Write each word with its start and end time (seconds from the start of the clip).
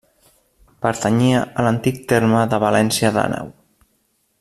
Pertanyia 0.85 1.43
a 1.57 1.67
l'antic 1.67 2.01
terme 2.13 2.43
de 2.55 2.61
València 2.67 3.15
d'Àneu. 3.19 3.57